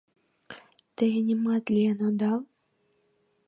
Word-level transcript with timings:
Те... 0.95 1.07
нимат 1.25 1.65
лийын... 1.73 1.99
одал? 2.07 2.39